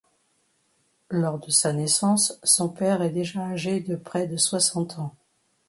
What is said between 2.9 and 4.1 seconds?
est déjà âgé de